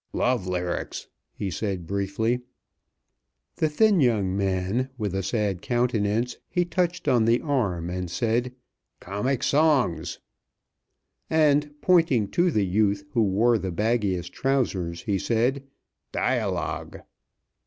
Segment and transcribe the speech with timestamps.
[0.13, 2.41] "Love lyrics," he said, briefly.
[3.57, 8.51] The thin young man with a sad countenance he touched on the arm and said,
[8.99, 10.17] "Comic songs,"
[11.29, 15.67] and pointing to the youth who wore the baggiest trousers, he said,
[16.11, 17.01] "Dialogue."